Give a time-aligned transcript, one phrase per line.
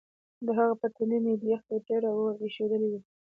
[0.45, 2.99] د هغه پر تندي مې د یخ ټوټې ور ایښودلې وې.